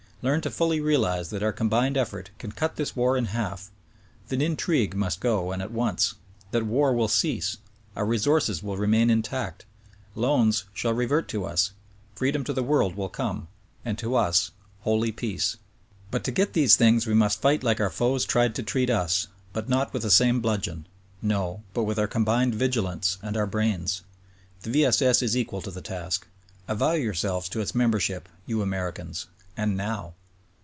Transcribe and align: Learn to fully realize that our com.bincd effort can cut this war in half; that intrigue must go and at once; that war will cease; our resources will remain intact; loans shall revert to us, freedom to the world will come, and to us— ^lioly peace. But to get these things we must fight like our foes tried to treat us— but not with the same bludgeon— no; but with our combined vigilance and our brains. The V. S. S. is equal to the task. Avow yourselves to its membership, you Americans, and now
Learn 0.23 0.39
to 0.41 0.51
fully 0.51 0.79
realize 0.79 1.31
that 1.31 1.41
our 1.41 1.51
com.bincd 1.51 1.97
effort 1.97 2.29
can 2.37 2.51
cut 2.51 2.75
this 2.75 2.95
war 2.95 3.17
in 3.17 3.25
half; 3.25 3.71
that 4.27 4.39
intrigue 4.39 4.95
must 4.95 5.19
go 5.19 5.51
and 5.51 5.63
at 5.63 5.71
once; 5.71 6.13
that 6.51 6.61
war 6.63 6.93
will 6.93 7.07
cease; 7.07 7.57
our 7.95 8.05
resources 8.05 8.61
will 8.61 8.77
remain 8.77 9.09
intact; 9.09 9.65
loans 10.13 10.65
shall 10.75 10.93
revert 10.93 11.27
to 11.29 11.43
us, 11.43 11.71
freedom 12.13 12.43
to 12.43 12.53
the 12.53 12.61
world 12.61 12.93
will 12.93 13.09
come, 13.09 13.47
and 13.83 13.97
to 13.97 14.13
us— 14.13 14.51
^lioly 14.85 15.15
peace. 15.15 15.57
But 16.11 16.23
to 16.25 16.31
get 16.31 16.53
these 16.53 16.75
things 16.75 17.07
we 17.07 17.15
must 17.15 17.41
fight 17.41 17.63
like 17.63 17.81
our 17.81 17.89
foes 17.89 18.23
tried 18.23 18.53
to 18.53 18.61
treat 18.61 18.91
us— 18.91 19.27
but 19.53 19.69
not 19.69 19.91
with 19.91 20.03
the 20.03 20.11
same 20.11 20.39
bludgeon— 20.39 20.85
no; 21.23 21.63
but 21.73 21.85
with 21.85 21.97
our 21.97 22.07
combined 22.07 22.53
vigilance 22.53 23.17
and 23.23 23.35
our 23.35 23.47
brains. 23.47 24.03
The 24.61 24.69
V. 24.69 24.85
S. 24.85 25.01
S. 25.01 25.23
is 25.23 25.35
equal 25.35 25.63
to 25.63 25.71
the 25.71 25.81
task. 25.81 26.27
Avow 26.67 26.91
yourselves 26.91 27.49
to 27.49 27.59
its 27.59 27.73
membership, 27.73 28.29
you 28.47 28.61
Americans, 28.61 29.25
and 29.57 29.75
now 29.75 30.13